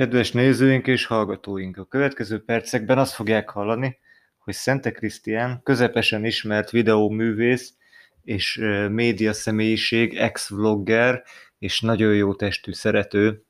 [0.00, 3.98] Kedves nézőink és hallgatóink, a következő percekben azt fogják hallani,
[4.38, 7.74] hogy Szente Krisztián, közepesen ismert videóművész
[8.22, 8.60] és
[8.90, 11.22] média személyiség, ex-vlogger
[11.58, 13.44] és nagyon jó testű szerető,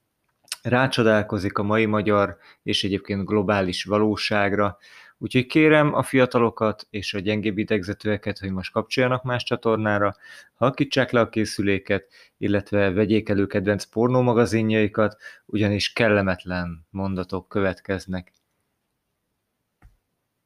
[0.62, 4.78] rácsodálkozik a mai magyar és egyébként globális valóságra,
[5.22, 10.16] Úgyhogy kérem a fiatalokat és a gyengébb idegzetőeket, hogy most kapcsoljanak más csatornára,
[10.54, 12.06] halkítsák le a készüléket,
[12.38, 15.16] illetve vegyék elő kedvenc pornómagazinjaikat,
[15.46, 18.32] ugyanis kellemetlen mondatok következnek.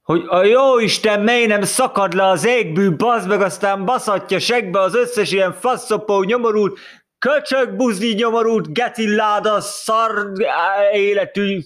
[0.02, 4.80] Hogy a jó Isten mely nem szakad le az égbű, bazd meg, aztán baszatja segbe
[4.80, 6.78] az összes ilyen faszopó nyomorult,
[7.18, 10.32] köcsög buzi nyomorult, getiláda, szar
[10.92, 11.60] életű,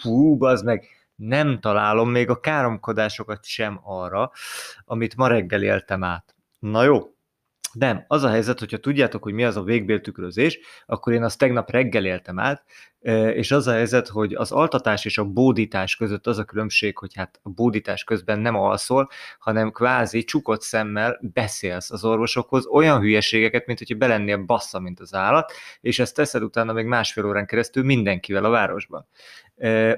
[0.00, 4.30] fú, bazd meg nem találom még a káromkodásokat sem arra,
[4.84, 6.34] amit ma reggel éltem át.
[6.58, 7.12] Na jó,
[7.72, 11.70] nem, az a helyzet, hogyha tudjátok, hogy mi az a végbéltükrözés, akkor én azt tegnap
[11.70, 12.64] reggel éltem át,
[13.34, 17.14] és az a helyzet, hogy az altatás és a bódítás között az a különbség, hogy
[17.14, 23.66] hát a bódítás közben nem alszol, hanem kvázi csukott szemmel beszélsz az orvosokhoz olyan hülyeségeket,
[23.66, 27.84] mint hogyha belennél bassza, mint az állat, és ezt teszed utána még másfél órán keresztül
[27.84, 29.06] mindenkivel a városban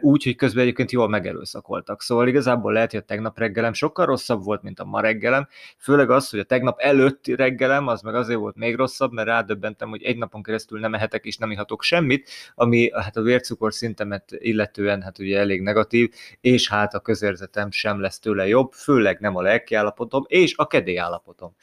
[0.00, 2.02] úgy, hogy közben egyébként jól megerőszakoltak.
[2.02, 6.10] Szóval igazából lehet, hogy a tegnap reggelem sokkal rosszabb volt, mint a ma reggelem, főleg
[6.10, 10.02] az, hogy a tegnap előtti reggelem, az meg azért volt még rosszabb, mert rádöbbentem, hogy
[10.02, 15.02] egy napon keresztül nem ehetek és nem ihatok semmit, ami hát a vércukor szintemet illetően
[15.02, 19.42] hát ugye elég negatív, és hát a közérzetem sem lesz tőle jobb, főleg nem a
[19.42, 21.54] lelki állapotom, és a kedély állapotom.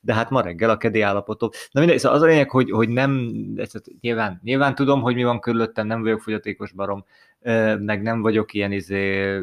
[0.00, 1.48] De hát ma reggel a kedély állapotom.
[1.70, 3.30] Na mindegy, szóval az a lényeg, hogy, hogy nem,
[4.00, 7.04] nyilván, nyilván tudom, hogy mi van körülöttem, nem vagyok fogyatékos barom,
[7.78, 9.38] meg nem vagyok ilyen izé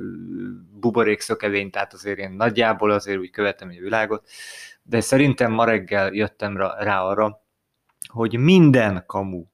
[0.80, 4.30] buborék szökevény, tehát azért én nagyjából azért úgy követem a világot,
[4.84, 7.42] de szerintem ma reggel jöttem rá arra,
[8.08, 9.46] hogy minden kamu,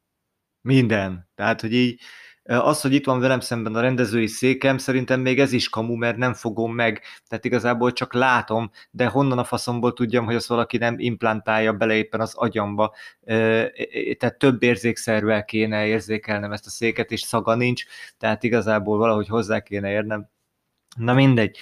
[0.62, 2.02] minden, tehát hogy így
[2.50, 6.18] az, hogy itt van velem szemben a rendezői székem, szerintem még ez is kamu, mert
[6.18, 10.78] nem fogom meg, tehát igazából csak látom, de honnan a faszomból tudjam, hogy azt valaki
[10.78, 12.96] nem implantálja bele éppen az agyamba,
[14.18, 17.84] tehát több érzékszervel kéne érzékelnem ezt a széket, és szaga nincs,
[18.18, 20.28] tehát igazából valahogy hozzá kéne érnem.
[20.98, 21.58] Na mindegy,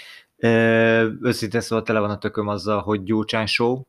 [1.22, 3.82] őszintén szóval tele van a tököm azzal, hogy Gyurcsány show,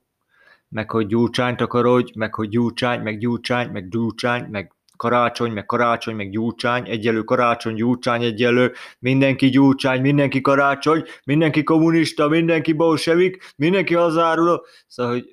[0.69, 6.15] meg hogy Gyurcsányt akarodj, meg hogy Gyurcsány, meg Gyurcsány, meg Gyurcsány, meg karácsony, meg karácsony,
[6.15, 13.95] meg gyúcsány, egyelő karácsony, gyúcsány, egyelő, mindenki gyúcsány, mindenki karácsony, mindenki kommunista, mindenki bolsevik, mindenki
[13.95, 14.65] hazáruló.
[14.87, 15.25] Szóval, hogy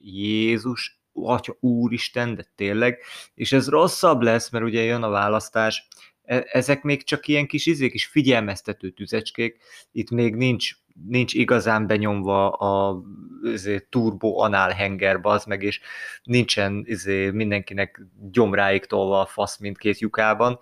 [0.00, 2.98] Jézus, Atya, Úristen, de tényleg,
[3.34, 5.88] és ez rosszabb lesz, mert ugye jön a választás,
[6.28, 9.58] ezek még csak ilyen kis izék, is figyelmeztető tüzecskék,
[9.92, 10.70] itt még nincs
[11.06, 13.02] nincs igazán benyomva a
[13.42, 15.80] izé, turbo anál henger, az meg, és
[16.22, 20.58] nincsen izé, mindenkinek gyomráig tolva a fasz mindkét lyukában,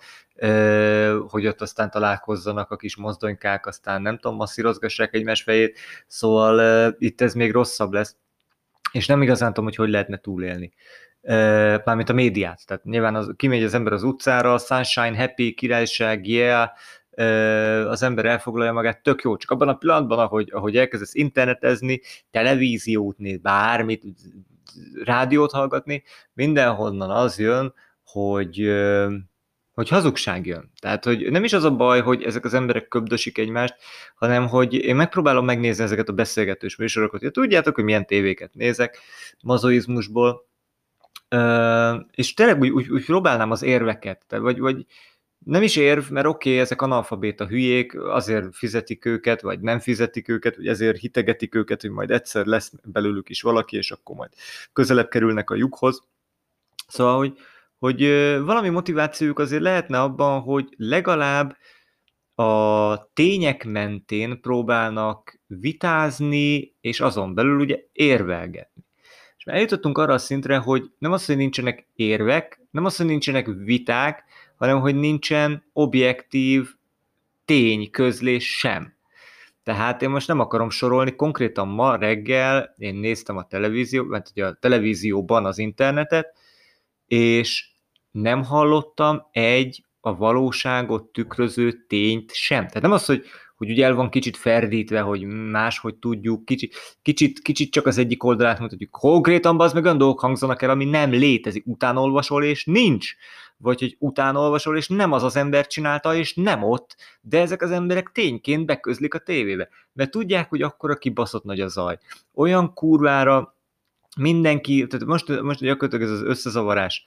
[1.29, 7.21] hogy ott aztán találkozzanak a kis mozdonykák, aztán nem tudom, masszírozgassák egymás fejét, szóval itt
[7.21, 8.17] ez még rosszabb lesz,
[8.93, 10.73] és nem igazán tudom, hogy hogy lehetne túlélni
[11.85, 12.67] mármint a médiát.
[12.67, 16.69] Tehát nyilván az, kimegy az ember az utcára, sunshine, happy, királyság, yeah,
[17.91, 22.01] az ember elfoglalja magát, tök jó, csak abban a pillanatban, ahogy, ahogy elkezdesz internetezni,
[22.31, 24.05] televíziót néz, bármit,
[25.05, 28.73] rádiót hallgatni, mindenhonnan az jön, hogy,
[29.73, 30.71] hogy hazugság jön.
[30.81, 33.75] Tehát, hogy nem is az a baj, hogy ezek az emberek köbdösik egymást,
[34.15, 37.23] hanem, hogy én megpróbálom megnézni ezeket a beszélgetős műsorokat.
[37.23, 38.99] Ja, tudjátok, hogy milyen tévéket nézek
[39.43, 40.47] mazoizmusból,
[42.11, 44.87] és tényleg úgy, úgy, úgy próbálnám az érveket, vagy, vagy
[45.45, 50.29] nem is érv, mert oké, okay, ezek analfabéta hülyék, azért fizetik őket, vagy nem fizetik
[50.29, 54.31] őket, vagy ezért hitegetik őket, hogy majd egyszer lesz belőlük is valaki, és akkor majd
[54.73, 56.03] közelebb kerülnek a lyukhoz.
[56.89, 57.39] Szóval, hogy,
[57.79, 58.01] hogy
[58.45, 61.57] valami motivációjuk azért lehetne abban, hogy legalább
[62.35, 68.86] a tények mentén próbálnak vitázni, és azon belül ugye érvelgetni.
[69.47, 73.47] És eljutottunk arra a szintre, hogy nem az, hogy nincsenek érvek, nem az, hogy nincsenek
[73.65, 74.25] viták,
[74.57, 76.69] hanem hogy nincsen objektív
[77.45, 78.95] tény közlés sem.
[79.63, 84.47] Tehát én most nem akarom sorolni, konkrétan ma reggel én néztem a televízió, mert ugye
[84.47, 86.37] a televízióban az internetet,
[87.07, 87.69] és
[88.11, 92.67] nem hallottam egy a valóságot tükröző tényt sem.
[92.67, 93.25] Tehát nem az, hogy
[93.57, 98.25] hogy ugye el van kicsit ferdítve, hogy máshogy tudjuk, kicsit, kicsit, kicsit csak az egyik
[98.25, 98.91] oldalát mutatjuk.
[98.91, 101.67] Konkrétan az meg olyan dolgok hangzanak el, ami nem létezik.
[101.67, 103.15] Utánolvasol, és nincs.
[103.59, 107.71] Vagy hogy utánolvasol, és nem az az ember csinálta, és nem ott, de ezek az
[107.71, 109.69] emberek tényként beközlik a tévébe.
[109.93, 111.99] Mert tudják, hogy akkor a kibaszott nagy a zaj.
[112.35, 113.55] Olyan kurvára
[114.17, 117.05] mindenki, tehát most, most gyakorlatilag ez az összezavarás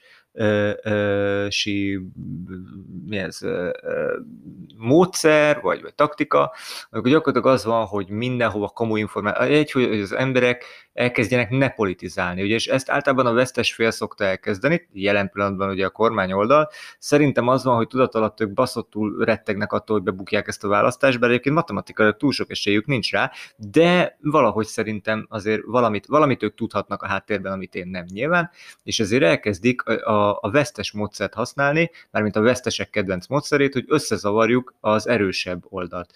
[1.49, 1.99] si
[3.05, 3.39] mi ez,
[4.77, 6.53] módszer, vagy, vagy taktika,
[6.89, 12.41] akkor gyakorlatilag az van, hogy mindenhova komu információ, egy, hogy az emberek elkezdjenek ne politizálni,
[12.41, 16.69] ugye, és ezt általában a vesztes fél szokta elkezdeni, jelen pillanatban ugye a kormány oldal,
[16.99, 21.19] szerintem az van, hogy tudat alatt ők baszottul rettegnek attól, hogy bebukják ezt a választást,
[21.19, 26.55] bár egyébként matematikailag túl sok esélyük nincs rá, de valahogy szerintem azért valamit, valamit ők
[26.55, 28.49] tudhatnak a háttérben, amit én nem nyilván,
[28.83, 30.18] és ezért elkezdik a, a
[30.51, 36.13] vesztes módszert használni, mármint a vesztesek kedvenc módszerét, hogy összezavarjuk az erősebb oldalt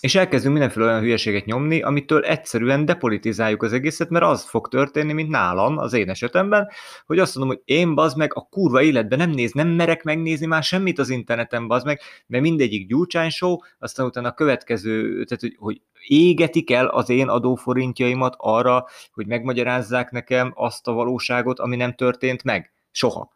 [0.00, 5.12] és elkezdünk mindenféle olyan hülyeséget nyomni, amitől egyszerűen depolitizáljuk az egészet, mert az fog történni,
[5.12, 6.68] mint nálam, az én esetemben,
[7.06, 10.46] hogy azt mondom, hogy én bazd meg a kurva életben nem néz, nem merek megnézni
[10.46, 15.40] már semmit az interneten, bazd meg, mert mindegyik gyurcsány show, aztán utána a következő, tehát
[15.40, 21.76] hogy, hogy égetik el az én adóforintjaimat arra, hogy megmagyarázzák nekem azt a valóságot, ami
[21.76, 22.72] nem történt meg.
[22.90, 23.32] Soha.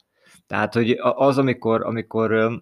[0.46, 2.60] Tehát, hogy az, amikor, amikor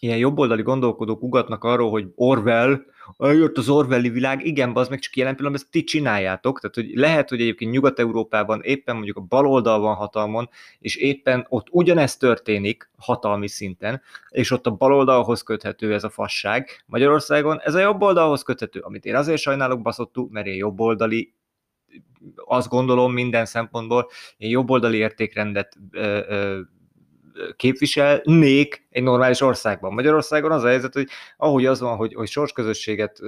[0.00, 2.80] ilyen jobboldali gondolkodók ugatnak arról, hogy Orwell,
[3.18, 6.90] jött az Orwelli világ, igen, az meg csak jelen pillanatban ezt ti csináljátok, tehát hogy
[6.94, 10.48] lehet, hogy egyébként Nyugat-Európában éppen mondjuk a baloldal van hatalmon,
[10.78, 16.82] és éppen ott ugyanezt történik hatalmi szinten, és ott a baloldalhoz köthető ez a fasság.
[16.86, 21.34] Magyarországon ez a jobb oldalhoz köthető, amit én azért sajnálok baszottú, mert én jobboldali
[22.34, 26.60] azt gondolom minden szempontból, én jobboldali értékrendet ö, ö,
[27.56, 29.92] képviselnék egy normális országban.
[29.92, 33.18] Magyarországon az a helyzet, hogy ahogy az van, hogy, hogy sorsközösséget,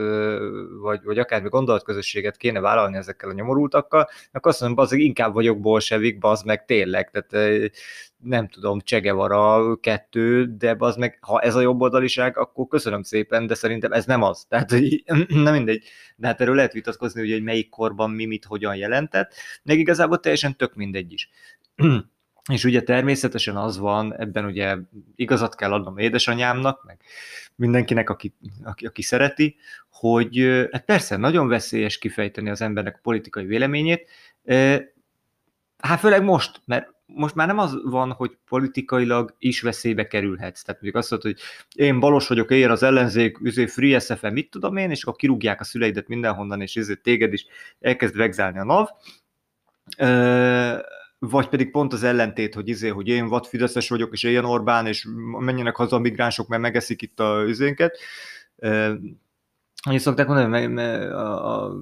[0.81, 5.61] vagy, vagy akármi gondolatközösséget kéne vállalni ezekkel a nyomorultakkal, akkor azt mondom, bazd, inkább vagyok
[5.61, 7.71] bolsevik, bazd meg tényleg, tehát
[8.23, 13.55] nem tudom, Csegevara kettő, de az meg, ha ez a jobboldaliság, akkor köszönöm szépen, de
[13.55, 14.45] szerintem ez nem az.
[14.49, 15.05] Tehát, hogy
[15.45, 15.85] nem mindegy,
[16.17, 20.21] de hát erről lehet vitatkozni, hogy, hogy melyik korban mi mit hogyan jelentett, meg igazából
[20.21, 21.31] teljesen tök mindegy is.
[22.51, 24.77] És ugye természetesen az van, ebben ugye
[25.17, 27.01] igazat kell adnom édesanyámnak, meg
[27.55, 29.57] mindenkinek, aki, aki, aki szereti,
[29.91, 34.09] hogy hát persze nagyon veszélyes kifejteni az embernek a politikai véleményét,
[35.79, 40.63] hát főleg most, mert most már nem az van, hogy politikailag is veszélybe kerülhetsz.
[40.63, 41.41] Tehát mondjuk azt mondod, hogy
[41.85, 45.61] én balos vagyok, ér az ellenzék, üzé free SFM, mit tudom én, és akkor kirúgják
[45.61, 47.47] a szüleidet mindenhonnan, és ezért téged is
[47.81, 48.89] elkezd vegzálni a NAV
[51.25, 54.87] vagy pedig pont az ellentét, hogy izé, hogy én vad Fideszes vagyok, és ilyen Orbán,
[54.87, 55.07] és
[55.39, 57.99] menjenek haza a migránsok, mert megeszik itt a üzénket.
[59.83, 61.73] Hogy szokták mondani, a, a,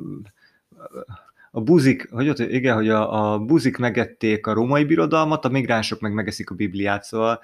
[1.51, 6.01] a buzik, hogy ott, igen, hogy a, a buzik megették a római birodalmat, a migránsok
[6.01, 7.41] meg megeszik a Bibliát, szóval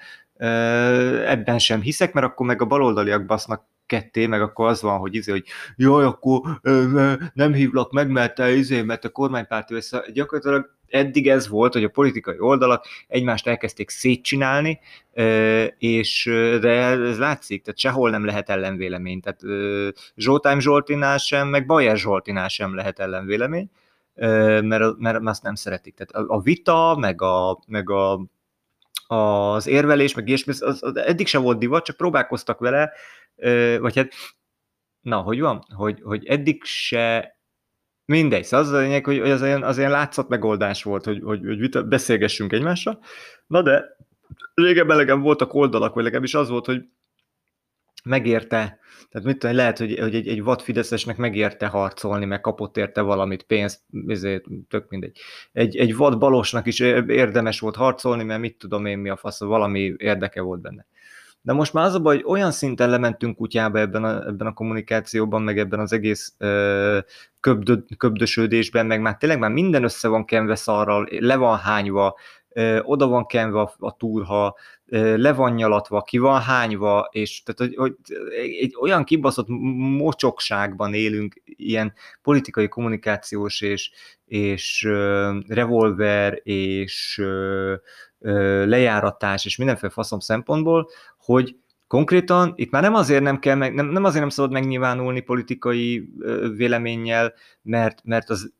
[1.25, 5.15] ebben sem hiszek, mert akkor meg a baloldaliak basznak ketté, meg akkor az van, hogy
[5.15, 5.45] izé, hogy
[5.75, 6.41] jaj, akkor
[7.33, 11.83] nem hívlak meg, mert te izé, mert a kormánypárti össze, gyakorlatilag eddig ez volt, hogy
[11.83, 14.79] a politikai oldalak egymást elkezdték szétcsinálni,
[15.77, 16.29] és
[16.61, 19.19] de ez látszik, tehát sehol nem lehet ellenvélemény.
[19.19, 19.41] Tehát
[20.15, 23.69] Zsoltán Zsoltinál sem, meg Bajer Zsoltinál sem lehet ellenvélemény,
[24.61, 25.95] mert, mert azt nem szeretik.
[25.95, 28.25] Tehát a vita, meg, a, meg a,
[29.07, 32.91] az érvelés, meg ilyesmi, az, az eddig sem volt divat, csak próbálkoztak vele,
[33.79, 34.13] vagy hát,
[35.01, 35.65] na, hogy van?
[35.75, 37.35] Hogy, hogy eddig se
[38.05, 41.39] Mindegy, szóval az a lényeg, hogy az ilyen, az ilyen látszat megoldás volt, hogy, hogy,
[41.45, 42.99] hogy beszélgessünk egymással.
[43.47, 43.97] Na de
[44.53, 46.83] régebben legem voltak oldalak, vagy legalábbis az volt, hogy
[48.07, 52.77] megérte, tehát mit tudom, lehet, hogy, hogy egy, egy vad Fideszesnek megérte harcolni, meg kapott
[52.77, 55.19] érte valamit, pénzt, ezért tök mindegy.
[55.51, 59.39] Egy, egy vad balosnak is érdemes volt harcolni, mert mit tudom én mi a fasz,
[59.39, 60.85] valami érdeke volt benne.
[61.41, 64.53] De most már az a baj, hogy olyan szinten lementünk kutyába ebben a, ebben a
[64.53, 66.99] kommunikációban, meg ebben az egész ö,
[67.39, 72.17] köbdö, köbdösödésben, meg már tényleg már minden össze van kenve szarral, le van hányva,
[72.81, 74.55] oda van kenve a, a turha,
[75.15, 77.95] le van nyalatva, ki van hányva, és tehát, hogy, hogy
[78.59, 79.47] egy olyan kibaszott
[79.97, 83.91] mocsokságban élünk, ilyen politikai kommunikációs és,
[84.25, 84.87] és
[85.47, 87.21] revolver és
[88.65, 91.55] lejáratás és mindenféle faszom szempontból, hogy
[91.87, 96.09] konkrétan itt már nem azért nem kell, meg, nem, nem azért nem szabad megnyilvánulni politikai
[96.55, 98.53] véleménnyel, mert, mert az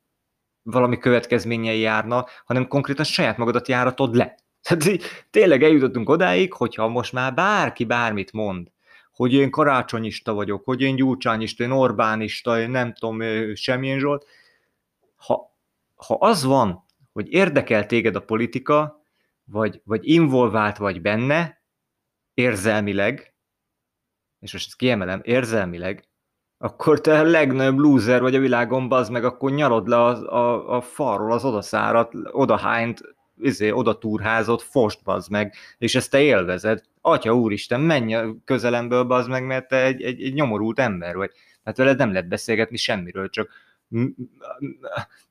[0.72, 4.36] valami következményei járna, hanem konkrétan saját magadat járatod le.
[4.62, 8.72] Tehát tényleg eljutottunk odáig, hogyha most már bárki bármit mond,
[9.12, 13.22] hogy én karácsonyista vagyok, hogy én gyurcsányista, én Orbánista, én nem tudom,
[13.56, 14.26] semmilyen Zsolt,
[15.16, 15.58] ha,
[15.96, 19.02] ha az van, hogy érdekel téged a politika,
[19.44, 21.62] vagy, vagy involvált vagy benne,
[22.34, 23.34] érzelmileg,
[24.40, 26.08] és most ezt kiemelem, érzelmileg,
[26.58, 30.76] akkor te a legnagyobb loser vagy a világon, bazd meg, akkor nyalod le a, a,
[30.76, 33.02] a falról az odaszárat, odahányt
[33.42, 36.82] izé, oda turházott, fost bazd meg, és ezt te élvezed.
[37.02, 41.32] Atya úristen, menj a közelemből bazd meg, mert te egy, egy, egy nyomorult ember vagy.
[41.64, 43.50] Hát veled nem lehet beszélgetni semmiről, csak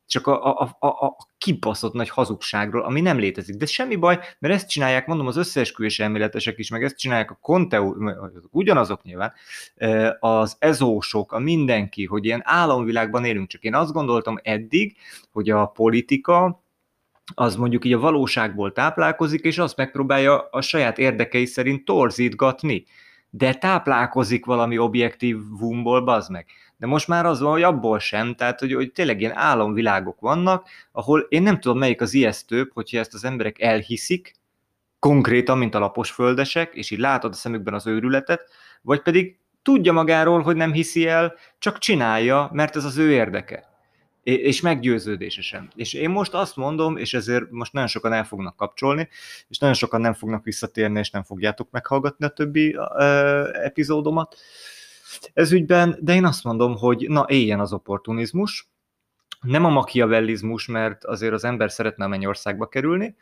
[0.07, 3.57] csak a, a, a, a kibaszott nagy hazugságról, ami nem létezik.
[3.57, 7.39] De semmi baj, mert ezt csinálják, mondom, az összeesküvés elméletesek is, meg ezt csinálják a
[7.41, 7.95] Conteu,
[8.51, 9.33] ugyanazok nyilván,
[10.19, 13.49] az ezósok, a mindenki, hogy ilyen álomvilágban élünk.
[13.49, 14.97] Csak én azt gondoltam eddig,
[15.33, 16.65] hogy a politika,
[17.35, 22.85] az mondjuk így a valóságból táplálkozik, és azt megpróbálja a saját érdekei szerint torzítgatni.
[23.31, 26.47] De táplálkozik valami objektívumból, bazd meg
[26.77, 30.69] de most már az van, hogy abból sem, tehát hogy, hogy tényleg ilyen álomvilágok vannak,
[30.93, 34.35] ahol én nem tudom melyik az ijesztőbb, hogyha ezt az emberek elhiszik,
[34.99, 38.51] konkrétan, mint a lapos földesek, és így látod a szemükben az őrületet,
[38.83, 43.75] vagy pedig tudja magáról, hogy nem hiszi el, csak csinálja, mert ez az ő érdeke.
[44.23, 45.69] És meggyőződése sem.
[45.75, 49.09] És én most azt mondom, és ezért most nagyon sokan el fognak kapcsolni,
[49.49, 54.37] és nagyon sokan nem fognak visszatérni, és nem fogjátok meghallgatni a többi uh, epizódomat,
[55.33, 58.71] ez ügyben, de én azt mondom, hogy na éljen az opportunizmus,
[59.41, 63.17] nem a machiavellizmus, mert azért az ember szeretne a mennyországba kerülni,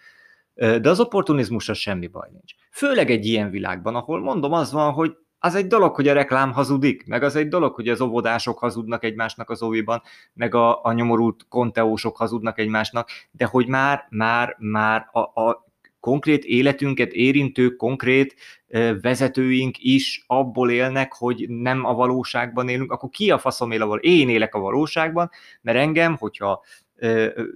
[0.55, 2.53] de az opportunizmusra semmi baj nincs.
[2.71, 6.53] Főleg egy ilyen világban, ahol mondom, az van, hogy az egy dolog, hogy a reklám
[6.53, 10.93] hazudik, meg az egy dolog, hogy az óvodások hazudnak egymásnak az óviban, meg a, a
[10.93, 15.64] nyomorult konteósok hazudnak egymásnak, de hogy már, már, már a, a
[16.05, 18.35] konkrét életünket érintő konkrét
[19.01, 23.87] vezetőink is abból élnek, hogy nem a valóságban élünk, akkor ki a faszom él a
[23.87, 24.01] való?
[24.01, 25.31] Én élek a valóságban,
[25.61, 26.65] mert engem, hogyha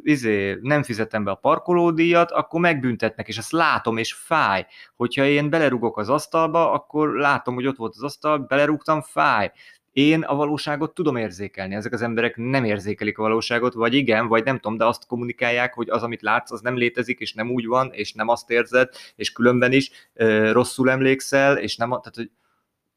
[0.02, 4.66] izé, nem fizetem be a parkolódíjat, akkor megbüntetnek, és ezt látom, és fáj.
[4.96, 9.52] Hogyha én belerugok az asztalba, akkor látom, hogy ott volt az asztal, belerúgtam, fáj
[9.98, 14.44] én a valóságot tudom érzékelni, ezek az emberek nem érzékelik a valóságot, vagy igen, vagy
[14.44, 17.66] nem tudom, de azt kommunikálják, hogy az, amit látsz, az nem létezik, és nem úgy
[17.66, 22.30] van, és nem azt érzed, és különben is e, rosszul emlékszel, és nem, tehát, hogy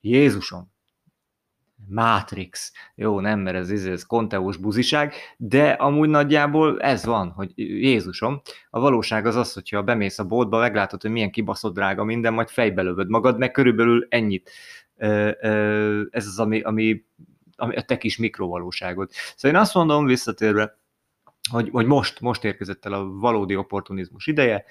[0.02, 0.72] Jézusom,
[1.88, 2.72] Matrix.
[2.96, 8.42] Jó, nem, mert ez, ez, ez konteós buziság, de amúgy nagyjából ez van, hogy Jézusom,
[8.70, 12.50] a valóság az az, hogyha bemész a boltba, meglátod, hogy milyen kibaszott drága minden, majd
[12.50, 14.52] fejbe lövöd magad, meg körülbelül ennyit
[16.12, 17.06] ez az, ami, ami,
[17.56, 19.10] ami a te kis mikrovalóságod.
[19.36, 20.80] Szóval én azt mondom, visszatérve,
[21.50, 24.66] hogy, hogy most, most érkezett el a valódi opportunizmus ideje,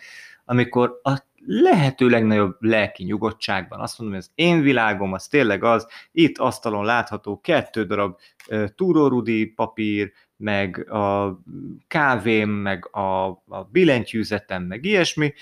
[0.45, 5.87] amikor a lehető legnagyobb lelki nyugodtságban azt mondom, hogy az én világom az tényleg az,
[6.13, 8.19] itt asztalon látható kettő darab
[8.49, 11.41] uh, túrórudi papír, meg a
[11.89, 15.33] kávém, meg a, a billentyűzetem, meg ilyesmi,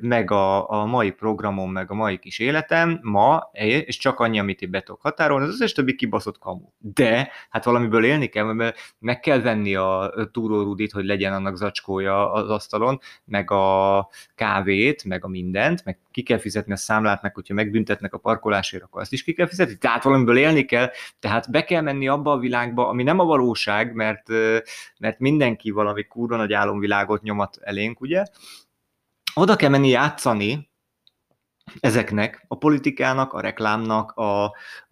[0.00, 4.60] meg a, a mai programom, meg a mai kis életem ma, és csak annyi, amit
[4.60, 6.68] itt be tudok az összes többi kibaszott kamu.
[6.78, 12.32] De, hát valamiből élni kell, mert meg kell venni a túrórudit, hogy legyen annak zacskója
[12.32, 17.34] az asztalon, meg a kávét, meg a mindent, meg ki kell fizetni a számlát, meg
[17.34, 19.76] hogyha megbüntetnek a parkolásért, akkor azt is ki kell fizetni.
[19.78, 23.94] Tehát valamiből élni kell, tehát be kell menni abba a világba, ami nem a valóság,
[23.94, 24.28] mert,
[24.98, 28.24] mert mindenki valami kurva nagy álomvilágot nyomat elénk, ugye?
[29.34, 30.70] Oda kell menni játszani
[31.80, 34.44] ezeknek, a politikának, a reklámnak, a,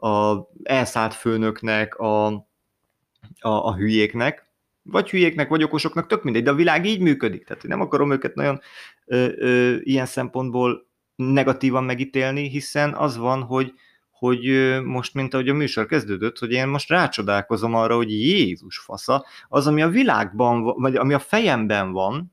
[0.06, 4.49] a elszállt főnöknek, a, a, a hülyéknek,
[4.82, 7.44] vagy hülyéknek, vagy okosoknak, tök mindegy, de a világ így működik.
[7.44, 8.61] Tehát nem akarom őket nagyon
[9.04, 13.73] ö, ö, ilyen szempontból negatívan megítélni, hiszen az van, hogy,
[14.11, 14.44] hogy
[14.85, 19.66] most, mint ahogy a műsor kezdődött, hogy én most rácsodálkozom arra, hogy Jézus fasza, az,
[19.66, 22.32] ami a világban, vagy ami a fejemben van,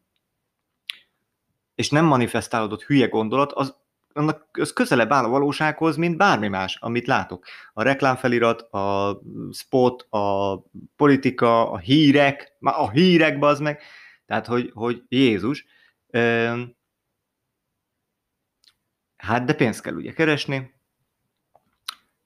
[1.78, 3.76] és nem manifestálódott hülye gondolat, az,
[4.14, 7.46] annak az közelebb áll a valósághoz, mint bármi más, amit látok.
[7.74, 9.20] A reklámfelirat, a
[9.52, 10.56] spot, a
[10.96, 13.82] politika, a hírek, a hírek, bazd meg,
[14.26, 15.66] tehát, hogy, hogy Jézus,
[19.18, 20.74] hát de pénzt kell ugye keresni,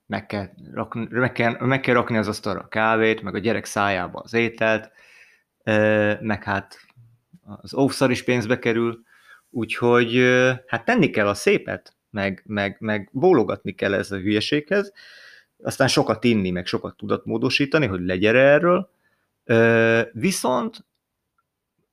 [0.05, 3.65] meg kell, rakni, meg, kell, meg kell rakni az asztalra a kávét, meg a gyerek
[3.65, 4.91] szájába az ételt,
[6.21, 6.79] meg hát
[7.41, 9.09] az óvszar is pénzbe kerül,
[9.53, 10.15] Úgyhogy
[10.67, 14.93] hát tenni kell a szépet, meg, meg, meg bólogatni kell ez a hülyeséghez,
[15.63, 18.89] aztán sokat inni, meg sokat tudatmódosítani, hogy legyen erről.
[20.11, 20.85] Viszont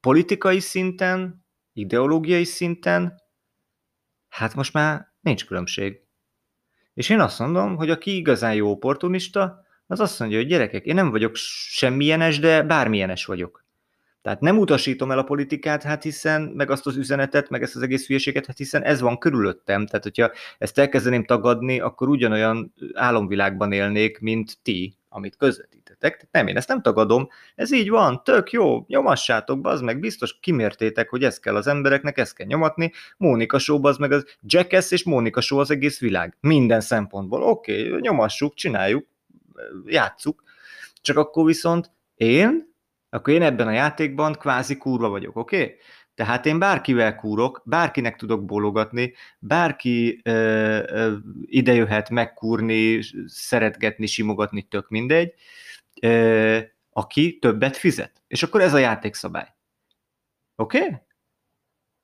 [0.00, 3.22] politikai szinten, ideológiai szinten,
[4.28, 6.00] hát most már nincs különbség.
[6.94, 10.94] És én azt mondom, hogy aki igazán jó opportunista, az azt mondja, hogy gyerekek, én
[10.94, 13.66] nem vagyok semmilyenes, de bármilyenes vagyok.
[14.28, 17.82] Tehát nem utasítom el a politikát, hát hiszen, meg azt az üzenetet, meg ezt az
[17.82, 19.86] egész hülyeséget, hát hiszen ez van körülöttem.
[19.86, 26.12] Tehát, hogyha ezt elkezdeném tagadni, akkor ugyanolyan álomvilágban élnék, mint ti, amit közvetítetek.
[26.12, 30.38] Tehát nem, én ezt nem tagadom, ez így van, tök jó, nyomassátok, bazd meg, biztos
[30.40, 34.90] kimértétek, hogy ez kell az embereknek, ezt kell nyomatni, Mónika Show, bazd meg az Jackass
[34.90, 39.06] és Mónika Show az egész világ, minden szempontból, oké, okay, nyomassuk, csináljuk,
[39.86, 40.42] játsszuk,
[41.00, 42.67] csak akkor viszont én,
[43.10, 45.62] akkor én ebben a játékban kvázi kurva vagyok, oké?
[45.62, 45.76] Okay?
[46.14, 50.30] Tehát én bárkivel kúrok, bárkinek tudok bólogatni, bárki ö,
[50.86, 51.16] ö,
[51.50, 55.34] jöhet megkúrni, szeretgetni, simogatni, tök mindegy,
[56.02, 56.58] ö,
[56.90, 58.22] aki többet fizet.
[58.26, 59.54] És akkor ez a játékszabály.
[60.56, 60.78] Oké?
[60.78, 60.96] Okay?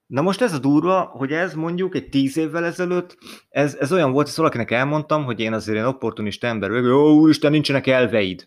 [0.06, 3.18] Na most ez a durva, hogy ez mondjuk egy tíz évvel ezelőtt,
[3.48, 7.10] ez, ez olyan volt, hogy valakinek elmondtam, hogy én azért egy opportunista ember vagyok, ó,
[7.10, 8.44] úristen, nincsenek elveid.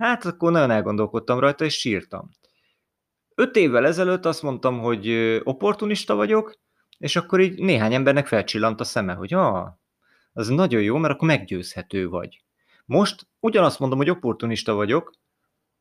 [0.00, 2.30] Hát akkor nagyon elgondolkodtam rajta, és sírtam.
[3.34, 5.10] Öt évvel ezelőtt azt mondtam, hogy
[5.44, 6.58] opportunista vagyok,
[6.98, 9.68] és akkor így néhány embernek felcsillant a szeme, hogy ah,
[10.32, 12.44] az nagyon jó, mert akkor meggyőzhető vagy.
[12.84, 15.12] Most ugyanazt mondom, hogy opportunista vagyok,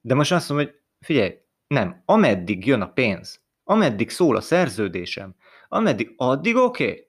[0.01, 1.33] de most azt mondom, hogy figyelj,
[1.67, 5.35] nem, ameddig jön a pénz, ameddig szól a szerződésem,
[5.67, 6.83] ameddig addig oké.
[6.83, 7.07] Okay.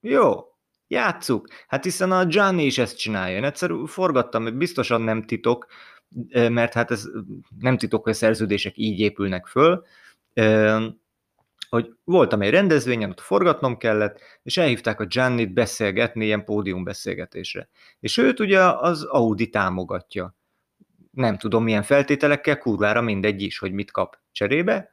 [0.00, 0.40] Jó,
[0.86, 1.48] játsszuk.
[1.68, 3.36] Hát hiszen a Gianni is ezt csinálja.
[3.36, 5.66] Én egyszer forgattam, biztosan nem titok,
[6.32, 7.08] mert hát ez
[7.58, 9.84] nem titok, hogy a szerződések így épülnek föl,
[11.68, 17.68] hogy voltam egy rendezvényen, ott forgatnom kellett, és elhívták a Giannit beszélgetni, ilyen pódiumbeszélgetésre.
[18.00, 20.36] És őt ugye az Audi támogatja.
[21.10, 24.90] Nem tudom milyen feltételekkel, kurvára mindegy is, hogy mit kap cserébe.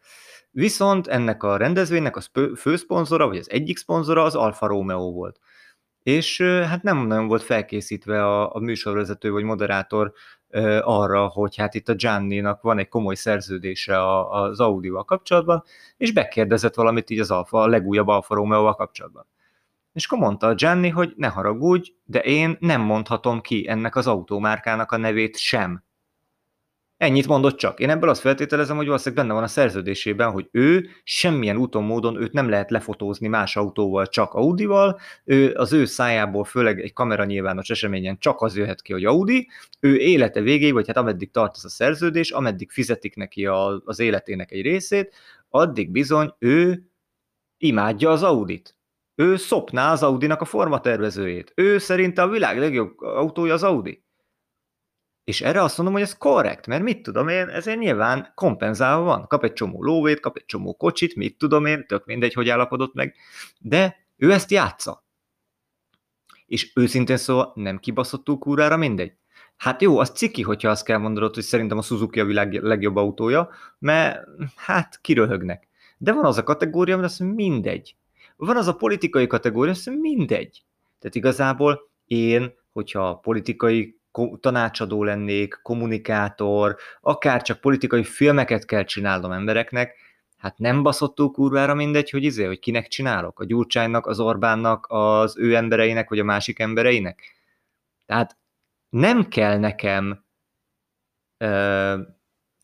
[0.51, 2.21] Viszont ennek a rendezvénynek a
[2.55, 5.39] főszponzora, vagy az egyik szponzora az Alfa Romeo volt.
[6.03, 10.13] És hát nem nagyon volt felkészítve a, a műsorvezető vagy moderátor
[10.81, 15.63] arra, hogy hát itt a Gianni-nak van egy komoly szerződése az Audi-val kapcsolatban,
[15.97, 19.25] és bekérdezett valamit így az Alfa, a legújabb Alfa Romeo-val kapcsolatban.
[19.93, 24.07] És akkor mondta a Gianni, hogy ne haragudj, de én nem mondhatom ki ennek az
[24.07, 25.83] autómárkának a nevét sem.
[26.97, 27.79] Ennyit mondott csak.
[27.79, 32.21] Én ebből azt feltételezem, hogy valószínűleg benne van a szerződésében, hogy ő semmilyen úton, módon
[32.21, 34.99] őt nem lehet lefotózni más autóval, csak Audival.
[35.23, 39.49] Ő, az ő szájából, főleg egy kamera nyilvános eseményen csak az jöhet ki, hogy Audi.
[39.79, 43.99] Ő élete végéig, vagy hát ameddig tart az a szerződés, ameddig fizetik neki a, az
[43.99, 45.15] életének egy részét,
[45.49, 46.83] addig bizony ő
[47.57, 48.77] imádja az Audit.
[49.15, 51.51] Ő szopná az Audinak a formatervezőjét.
[51.55, 54.05] Ő szerinte a világ legjobb autója az Audi.
[55.27, 59.27] És erre azt mondom, hogy ez korrekt, mert mit tudom én, ezért nyilván kompenzálva van.
[59.27, 62.93] Kap egy csomó lóvét, kap egy csomó kocsit, mit tudom én, tök mindegy, hogy állapodott
[62.93, 63.15] meg,
[63.59, 65.05] de ő ezt játsza.
[66.45, 69.13] És őszintén szóval nem kibaszottul kúrára mindegy.
[69.57, 72.95] Hát jó, az ciki, hogyha azt kell mondanod, hogy szerintem a Suzuki a világ legjobb
[72.95, 74.19] autója, mert
[74.55, 75.67] hát kiröhögnek.
[75.97, 77.95] De van az a kategória, hogy azt mindegy.
[78.35, 80.63] Van az a politikai kategória, azt mindegy.
[80.99, 83.96] Tehát igazából én, hogyha politikai
[84.39, 89.95] tanácsadó lennék, kommunikátor, akár csak politikai filmeket kell csinálnom embereknek,
[90.37, 95.37] hát nem baszottul kurvára mindegy, hogy izé, hogy kinek csinálok, a Gyurcsánynak, az Orbánnak, az
[95.37, 97.21] ő embereinek, vagy a másik embereinek.
[98.05, 98.37] Tehát
[98.89, 100.25] nem kell nekem
[101.37, 102.01] ö,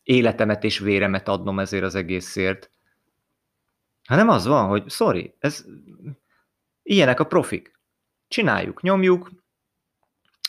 [0.02, 2.70] életemet és véremet adnom ezért az egészért,
[4.08, 5.64] hanem az van, hogy sorry, ez
[6.82, 7.78] ilyenek a profik.
[8.28, 9.30] Csináljuk, nyomjuk,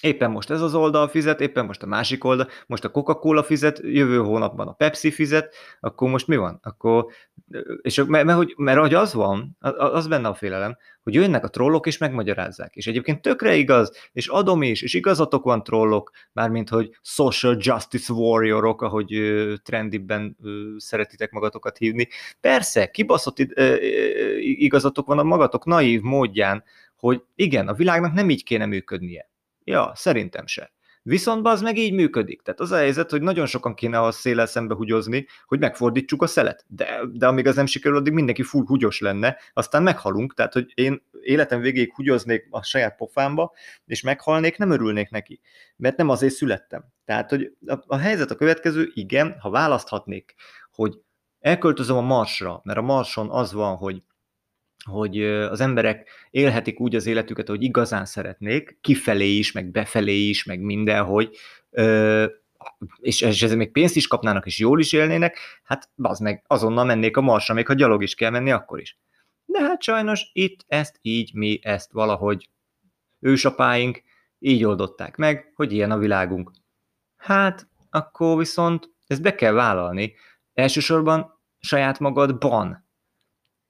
[0.05, 3.79] éppen most ez az oldal fizet, éppen most a másik oldal, most a Coca-Cola fizet,
[3.83, 6.59] jövő hónapban a Pepsi fizet, akkor most mi van?
[6.63, 7.05] Akkor,
[7.81, 11.87] és mert, mert, mert hogy az van, az benne a félelem, hogy jönnek a trollok
[11.87, 12.75] és megmagyarázzák.
[12.75, 18.13] És egyébként tökre igaz, és adom is, és igazatok van trollok, mármint hogy social justice
[18.13, 19.21] warriorok, ahogy
[19.63, 20.37] trendiben
[20.77, 22.07] szeretitek magatokat hívni.
[22.41, 23.37] Persze, kibaszott
[24.39, 26.63] igazatok van a magatok naív módján,
[26.95, 29.29] hogy igen, a világnak nem így kéne működnie.
[29.65, 30.73] Ja, szerintem se.
[31.07, 32.41] Viszont az meg így működik.
[32.41, 36.27] Tehát az a helyzet, hogy nagyon sokan kéne a széllel szembe hugyozni, hogy megfordítsuk a
[36.27, 36.65] szelet.
[36.67, 40.33] De, de amíg az nem sikerül, addig mindenki full húgyos lenne, aztán meghalunk.
[40.33, 43.53] Tehát, hogy én életem végéig húgyoznék a saját pofámba,
[43.85, 45.39] és meghalnék, nem örülnék neki.
[45.75, 46.85] Mert nem azért születtem.
[47.05, 50.35] Tehát, hogy a, a helyzet a következő, igen, ha választhatnék,
[50.71, 50.99] hogy
[51.39, 54.03] elköltözöm a Marsra, mert a Marson az van, hogy
[54.85, 60.43] hogy az emberek élhetik úgy az életüket, hogy igazán szeretnék, kifelé is, meg befelé is,
[60.43, 61.37] meg mindenhogy,
[62.99, 67.17] és, és még pénzt is kapnának, és jól is élnének, hát az meg azonnal mennék
[67.17, 68.97] a marsra, még ha gyalog is kell menni, akkor is.
[69.45, 72.49] De hát sajnos itt ezt így, mi ezt valahogy
[73.19, 74.03] ősapáink
[74.39, 76.51] így oldották meg, hogy ilyen a világunk.
[77.15, 80.13] Hát, akkor viszont ezt be kell vállalni,
[80.53, 82.85] elsősorban saját magadban.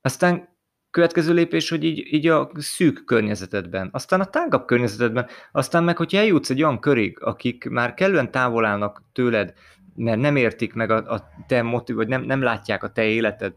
[0.01, 0.54] Aztán
[0.95, 6.17] következő lépés, hogy így, így a szűk környezetedben, aztán a tágabb környezetedben, aztán meg, hogyha
[6.17, 9.53] eljutsz egy olyan körig, akik már kellően távol állnak tőled,
[9.95, 13.53] mert nem értik meg a, a te motiv, vagy nem, nem látják a te életed,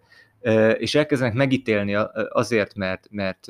[0.78, 1.94] és elkezdenek megítélni
[2.28, 3.46] azért, mert, mert,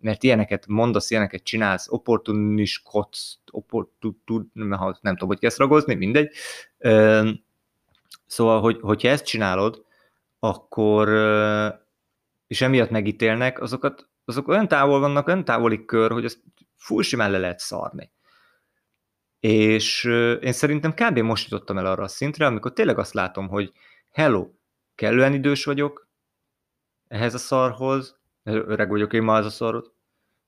[0.00, 6.30] mert ilyeneket mondasz, ilyeneket csinálsz, opportuniskodsz, opportun, nem tudom, hogy kezd ragozni, mindegy.
[8.26, 9.84] Szóval, hogy, hogyha ezt csinálod,
[10.38, 11.08] akkor,
[12.52, 16.42] és emiatt megítélnek, azokat, azok olyan távol vannak, olyan távoli kör, hogy azt
[16.76, 18.12] full simán le lehet szarni.
[19.40, 20.04] És
[20.40, 21.18] én szerintem kb.
[21.18, 23.72] most jutottam el arra a szintre, amikor tényleg azt látom, hogy
[24.10, 24.50] hello,
[24.94, 26.08] kellően idős vagyok
[27.08, 29.92] ehhez a szarhoz, öreg vagyok én ma az a szarhoz.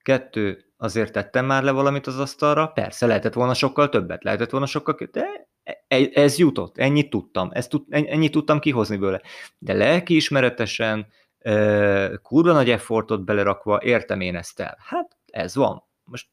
[0.03, 4.67] Kettő, azért tettem már le valamit az asztalra, persze lehetett volna sokkal többet, lehetett volna
[4.67, 9.21] sokkal, de e, e, ez jutott, ennyit tudtam, ezt tud, ennyit tudtam kihozni bőle.
[9.59, 11.07] De lelkiismeretesen,
[12.23, 14.77] kurva nagy effortot belerakva értem én ezt el.
[14.81, 15.85] Hát ez van.
[16.05, 16.29] Most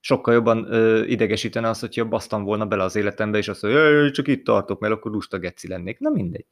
[0.00, 4.28] sokkal jobban ö, idegesítene az, hogyha basztam volna bele az életembe, és azt mondja, csak
[4.28, 5.98] itt tartok, mert akkor lusta geci lennék.
[5.98, 6.46] Na mindegy.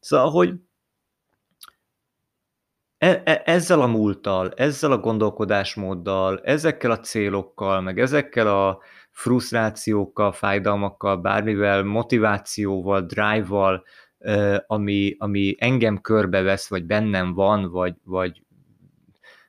[0.00, 0.54] Szóval, hogy
[2.98, 8.78] e- e- ezzel a múlttal, ezzel a gondolkodásmóddal, ezekkel a célokkal, meg ezekkel a
[9.10, 13.84] frusztrációkkal, fájdalmakkal, bármivel, motivációval, drive-val,
[14.66, 18.42] ami, ami engem körbevesz, vagy bennem van, vagy, vagy,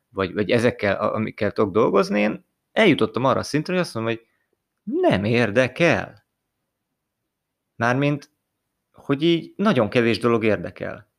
[0.10, 4.26] vagy, vagy ezekkel, amikkel tudok dolgozni, én eljutottam arra a szintre, hogy azt mondom, hogy
[5.02, 6.26] nem érdekel.
[7.76, 8.32] Mármint,
[8.92, 11.12] hogy így nagyon kevés dolog érdekel.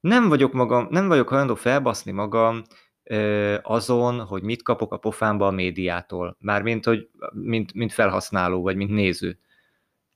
[0.00, 2.62] Nem vagyok magam, nem vagyok hajlandó felbaszni magam
[3.02, 6.36] ö, azon, hogy mit kapok a pofámba a médiától.
[6.40, 9.38] Mármint, hogy mint, mint felhasználó, vagy mint néző.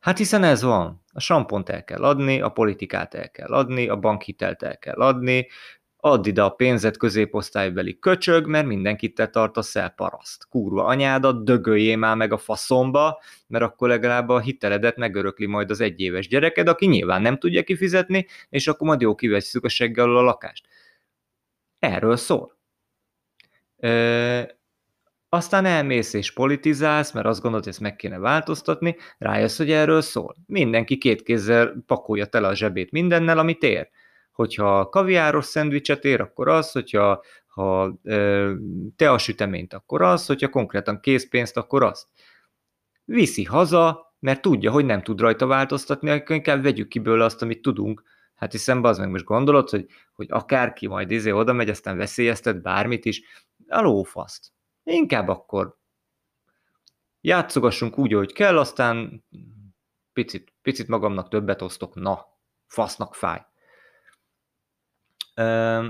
[0.07, 1.03] Hát hiszen ez van.
[1.13, 5.49] A sampont el kell adni, a politikát el kell adni, a bankhitelt el kell adni,
[5.97, 10.49] add ide a pénzet középosztálybeli köcsög, mert mindenkit te tartasz el paraszt.
[10.49, 15.81] Kurva anyádat, dögöljé már meg a faszomba, mert akkor legalább a hiteledet megörökli majd az
[15.81, 20.23] egyéves gyereked, aki nyilván nem tudja kifizetni, és akkor majd jó kivesszük a seggel a
[20.23, 20.69] lakást.
[21.79, 22.59] Erről szól.
[23.77, 24.43] Ö,
[25.29, 30.01] aztán elmész és politizálsz, mert azt gondolod, hogy ezt meg kéne változtatni, rájössz, hogy erről
[30.01, 30.37] szól.
[30.47, 33.89] Mindenki két kézzel pakolja tele a zsebét mindennel, amit ér
[34.37, 37.99] hogyha kaviáros szendvicset ér, akkor az, hogyha ha
[38.97, 42.07] te a süteményt, akkor az, hogyha konkrétan készpénzt, akkor az.
[43.05, 47.43] Viszi haza, mert tudja, hogy nem tud rajta változtatni, akkor inkább vegyük ki belőle azt,
[47.43, 48.03] amit tudunk.
[48.35, 52.63] Hát hiszen az meg most gondolod, hogy, hogy akárki majd izé oda megy, aztán veszélyeztet
[52.63, 53.23] bármit is,
[53.69, 54.53] a lófaszt.
[54.87, 55.79] Inkább akkor
[57.21, 59.25] játszogassunk úgy, hogy kell, aztán
[60.13, 62.27] picit, picit magamnak többet osztok, na,
[62.67, 63.47] fasznak fáj.
[65.35, 65.89] Ö,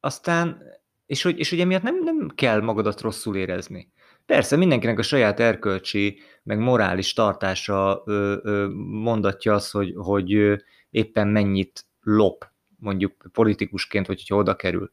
[0.00, 0.62] aztán,
[1.06, 3.92] és hogy, és hogy emiatt nem, nem kell magadat rosszul érezni.
[4.26, 10.58] Persze, mindenkinek a saját erkölcsi, meg morális tartása ö, ö, mondatja az, hogy, hogy
[10.90, 14.92] éppen mennyit lop, mondjuk politikusként, vagy hogyha oda kerül.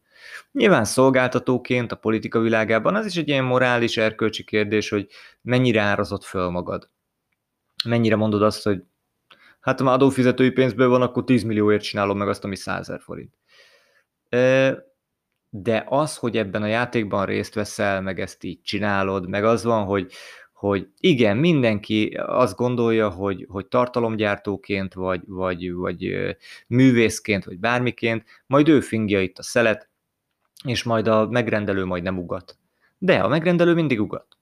[0.52, 5.08] Nyilván szolgáltatóként a politika világában az is egy ilyen morális, erkölcsi kérdés, hogy
[5.42, 6.90] mennyire árazott föl magad.
[7.86, 8.84] Mennyire mondod azt, hogy
[9.60, 13.02] hát ha már adófizetői pénzből van, akkor 10 millióért csinálom meg azt, ami 100 ezer
[13.02, 13.38] forint.
[15.50, 19.86] De az, hogy ebben a játékban részt veszel, meg ezt így csinálod, meg az van,
[19.86, 20.12] hogy,
[20.54, 26.36] hogy igen, mindenki azt gondolja, hogy, hogy tartalomgyártóként, vagy, vagy, vagy
[26.68, 29.91] művészként, vagy bármiként, majd ő fingja itt a szelet,
[30.64, 32.58] és majd a megrendelő majd nem ugat.
[32.98, 34.38] De a megrendelő mindig ugat.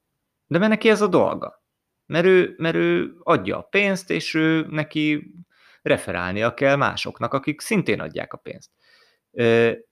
[0.48, 1.64] De mert neki ez a dolga.
[2.06, 5.34] Mert ő, mert ő adja a pénzt, és ő neki
[5.82, 8.70] referálnia kell másoknak, akik szintén adják a pénzt.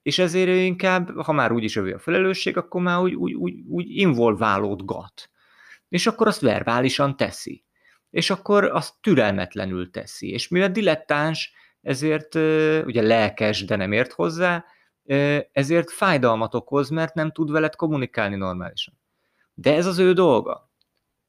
[0.01, 3.53] És ezért ő inkább, ha már úgyis övé a felelősség, akkor már úgy, úgy, úgy,
[3.67, 5.29] úgy involválódgat.
[5.89, 7.63] És akkor azt verbálisan teszi.
[8.09, 10.29] És akkor azt türelmetlenül teszi.
[10.31, 12.35] És mivel dilettáns, ezért
[12.85, 14.65] ugye lelkes, de nem ért hozzá,
[15.51, 18.99] ezért fájdalmat okoz, mert nem tud veled kommunikálni normálisan.
[19.53, 20.67] De ez az ő dolga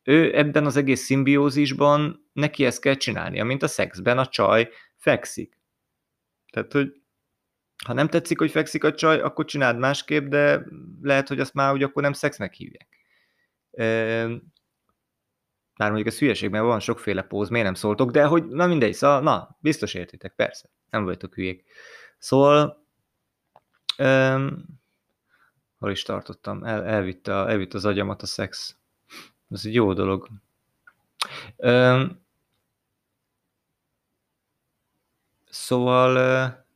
[0.09, 5.61] ő ebben az egész szimbiózisban neki ezt kell csinálnia, mint a szexben a csaj fekszik.
[6.53, 6.93] Tehát, hogy
[7.85, 10.65] ha nem tetszik, hogy fekszik a csaj, akkor csináld másképp, de
[11.03, 12.89] lehet, hogy azt már úgy akkor nem szexnek hívják.
[15.77, 18.95] Már mondjuk ez hülyeség, mert van sokféle póz, miért nem szóltok, de hogy, na mindegy,
[18.95, 21.65] szóval, na, biztos értitek, persze, nem vagytok hülyék.
[22.19, 22.88] Szóval,
[23.99, 24.65] um,
[25.79, 26.65] hol is tartottam?
[26.65, 28.77] El, elvitt, a, elvitt az agyamat a szex.
[29.51, 30.29] Ez egy jó dolog.
[31.57, 32.21] Üm,
[35.51, 36.67] szóval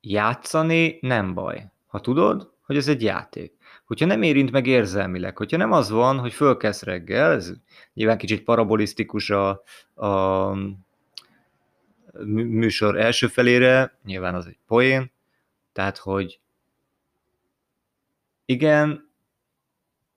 [0.00, 1.70] játszani nem baj.
[1.86, 3.52] Ha tudod, hogy ez egy játék.
[3.84, 7.52] Hogyha nem érint meg érzelmileg, hogyha nem az van, hogy fölkezd reggel, ez
[7.94, 9.62] nyilván kicsit parabolisztikus a,
[9.94, 10.56] a
[12.24, 15.11] műsor első felére, nyilván az egy poén,
[15.72, 16.40] tehát, hogy
[18.44, 19.10] igen,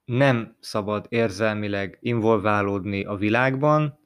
[0.06, 4.00] nem szabad érzelmileg involválódni a világban,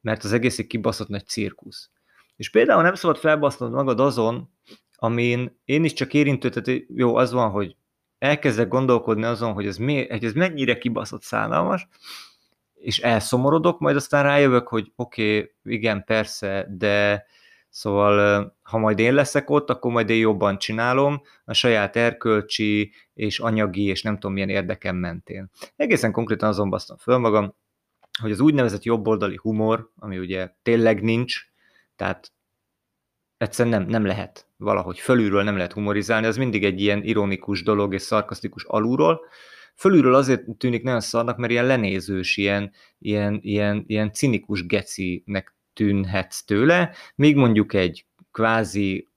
[0.00, 1.90] mert az egész egy kibaszott nagy cirkusz.
[2.36, 4.50] És például nem szabad felbasznod magad azon,
[4.96, 7.76] amin én is csak érintő, tehát jó, az van, hogy
[8.18, 11.88] elkezdek gondolkodni azon, hogy ez, mi, hogy ez mennyire kibaszott szállalmas,
[12.74, 17.26] és elszomorodok, majd aztán rájövök, hogy oké, okay, igen, persze, de
[17.74, 23.38] Szóval, ha majd én leszek ott, akkor majd én jobban csinálom, a saját erkölcsi és
[23.38, 25.50] anyagi és nem tudom milyen érdekem mentén.
[25.76, 27.54] Egészen konkrétan azon basztam föl magam,
[28.20, 31.40] hogy az úgynevezett jobboldali humor, ami ugye tényleg nincs,
[31.96, 32.32] tehát
[33.36, 37.94] egyszerűen nem, nem lehet valahogy fölülről nem lehet humorizálni, az mindig egy ilyen ironikus dolog
[37.94, 39.20] és szarkasztikus alulról.
[39.74, 46.42] Fölülről azért tűnik nagyon szarnak, mert ilyen lenézős, ilyen, ilyen, ilyen, ilyen cinikus gecinek tűnhetsz
[46.44, 49.08] tőle, még mondjuk egy kvázi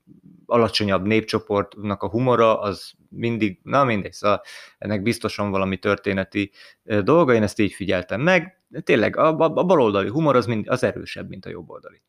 [0.46, 4.42] alacsonyabb népcsoportnak a humora, az mindig, na mindegy, szóval
[4.78, 6.52] ennek biztosan valami történeti
[6.84, 10.84] dolga, én ezt így figyeltem meg, tényleg a, a, a baloldali humor az, mind, az
[10.84, 12.02] erősebb, mint a jobboldali.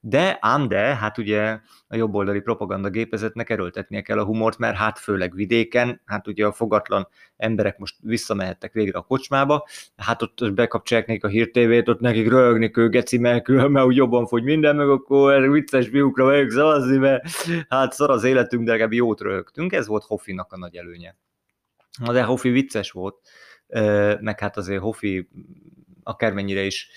[0.00, 1.58] De, ám de, hát ugye
[1.88, 6.52] a jobboldali propaganda gépezetnek erőltetnie kell a humort, mert hát főleg vidéken, hát ugye a
[6.52, 12.28] fogatlan emberek most visszamehettek végre a kocsmába, hát ott bekapcsolják nekik a hírtévét, ott nekik
[12.28, 17.24] röhögni ő geci mert úgy jobban fogy minden, meg akkor vicces fiúkra vagyok szavazni, mert
[17.68, 21.16] hát szar az életünk, de legalább jót röhögtünk, ez volt Hoffinak a nagy előnye.
[22.04, 23.16] Na de Hoffi vicces volt,
[24.20, 25.28] meg hát azért Hoffi
[26.02, 26.88] akármennyire is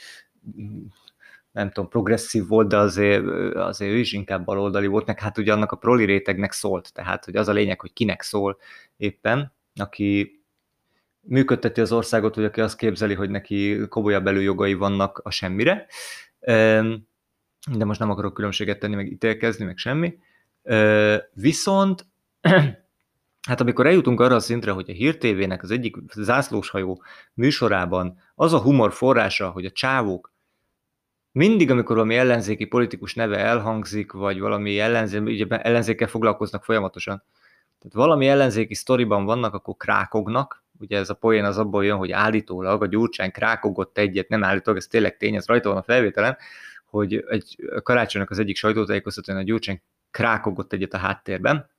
[1.51, 5.53] nem tudom, progresszív volt, de azért, azért ő is inkább baloldali volt, meg hát ugye
[5.53, 8.57] annak a proli rétegnek szólt, tehát hogy az a lényeg, hogy kinek szól
[8.97, 10.41] éppen, aki
[11.21, 15.85] működteti az országot, vagy aki azt képzeli, hogy neki komolyabb előjogai vannak a semmire,
[17.71, 20.17] de most nem akarok különbséget tenni, meg ítélkezni, meg semmi.
[21.33, 22.05] Viszont
[23.47, 28.53] Hát amikor eljutunk arra a szintre, hogy a Hír TV-nek az egyik zászlóshajó műsorában az
[28.53, 30.30] a humor forrása, hogy a csávók
[31.31, 37.23] mindig, amikor valami ellenzéki politikus neve elhangzik, vagy valami ellenzé, ugye ellenzékkel foglalkoznak folyamatosan,
[37.79, 42.11] tehát valami ellenzéki sztoriban vannak, akkor krákognak, ugye ez a poén az abból jön, hogy
[42.11, 46.37] állítólag a Gyurcsány krákogott egyet, nem állítólag, ez tényleg tény, ez rajta van a felvételen,
[46.85, 51.69] hogy egy karácsonynak az egyik sajtótájékoztatóan a Gyurcsány krákogott egyet a háttérben,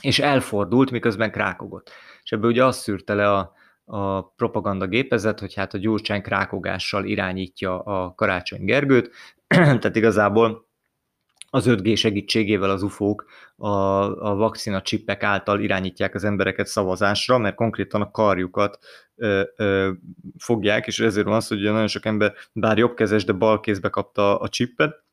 [0.00, 1.90] és elfordult, miközben krákogott.
[2.22, 3.52] És ebből ugye azt szűrte le a,
[3.84, 9.10] a propaganda gépezet, hogy hát a Gyurcsány krákogással irányítja a Karácsony Gergőt,
[9.46, 10.66] tehát igazából
[11.54, 13.24] az 5G segítségével az UFO-k
[13.56, 13.68] a,
[14.28, 18.78] a vakcina csippek által irányítják az embereket szavazásra, mert konkrétan a karjukat
[19.14, 19.90] ö, ö,
[20.38, 24.38] fogják, és ezért van az, hogy nagyon sok ember bár jobbkezes, de bal kézbe kapta
[24.38, 25.04] a csippet,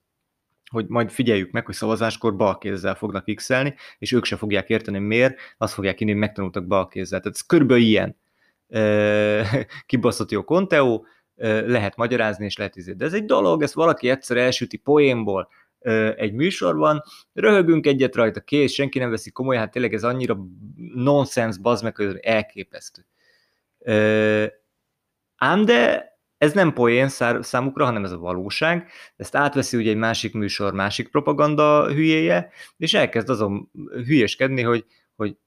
[0.72, 3.50] hogy majd figyeljük meg, hogy szavazáskor bal kézzel fognak x
[3.98, 7.20] és ők se fogják érteni, miért, azt fogják inni, hogy megtanultak bal kézzel.
[7.20, 8.21] Tehát ez körülbelül ilyen
[9.86, 11.06] kibaszott jó konteó,
[11.66, 12.94] lehet magyarázni, és lehet izé.
[12.94, 15.50] De ez egy dolog, ezt valaki egyszer elsüti poénból
[16.16, 17.04] egy műsorban,
[17.34, 20.38] röhögünk egyet rajta, kész, senki nem veszi komolyan, hát tényleg ez annyira
[20.94, 23.06] nonsens, bazd meg, hogy elképesztő.
[25.36, 27.08] Ám de ez nem poén
[27.42, 28.92] számukra, hanem ez a valóság.
[29.16, 33.70] Ezt átveszi ugye egy másik műsor, másik propaganda hülyéje, és elkezd azon
[34.06, 35.38] hülyeskedni, hogy, hogy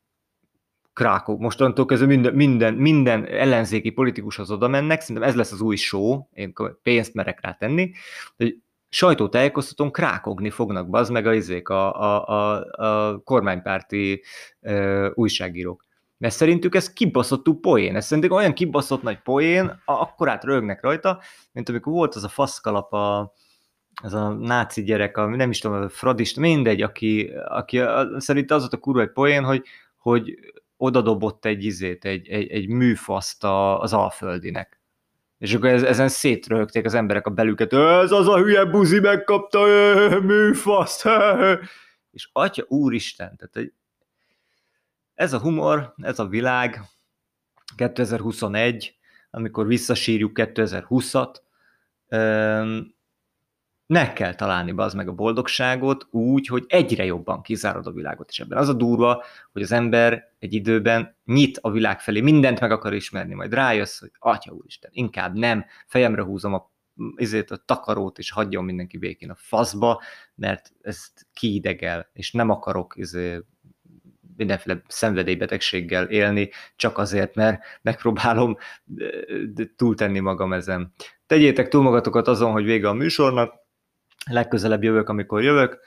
[0.94, 1.38] Krákó.
[1.38, 6.26] Mostantól kezdve minden, minden, minden ellenzéki politikushoz oda mennek, szerintem ez lesz az új show,
[6.33, 6.52] én
[6.83, 7.92] pénzt merek rá tenni,
[8.37, 14.22] hogy sajtótájékoztatón krákogni fognak, bazd meg a, izék, a, a, a, a kormánypárti
[14.61, 15.85] ö, újságírók.
[16.18, 17.96] Mert szerintük ez kibaszottul poén.
[17.96, 21.20] Ez szerintem olyan kibaszott nagy poén, akkorát rögnek rajta,
[21.52, 23.33] mint amikor volt az a faszkalap, a,
[24.02, 28.50] az a náci gyerek, a, nem is tudom, a fradista, mindegy, aki, aki a, szerint
[28.50, 29.64] az volt a kurva egy poén, hogy,
[29.96, 30.38] hogy
[30.85, 33.44] odadobott egy izét, egy, egy, egy műfaszt
[33.79, 34.81] az Alföldinek.
[35.38, 39.66] És akkor ezen szétröhögték az emberek a belüket, ez az a hülye buzi megkapta
[40.23, 41.09] műfaszt.
[42.14, 43.73] És atya úristen, tehát
[45.14, 46.81] ez a humor, ez a világ,
[47.77, 48.97] 2021,
[49.31, 51.35] amikor visszasírjuk 2020-at,
[53.87, 58.31] meg kell találni be az meg a boldogságot úgy, hogy egyre jobban kizárod a világot
[58.31, 58.59] is ebben.
[58.59, 62.94] Az a durva, hogy az ember egy időben nyit a világ felé, mindent meg akar
[62.94, 66.73] ismerni, majd rájössz, hogy atya úristen, inkább nem, fejemre húzom a
[67.16, 70.03] izét, a takarót, és hagyjon mindenki békén a faszba,
[70.35, 73.40] mert ezt kiidegel, és nem akarok izé,
[74.37, 78.57] mindenféle szenvedélybetegséggel élni, csak azért, mert megpróbálom
[79.77, 80.92] túltenni magam ezen.
[81.27, 83.63] Tegyétek túl magatokat azon, hogy vége a műsornak,
[84.30, 85.78] legközelebb jövök, amikor jövök,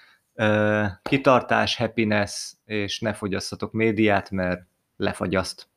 [1.01, 4.61] kitartás, happiness, és ne fogyasszatok médiát, mert
[4.95, 5.69] lefagyaszt.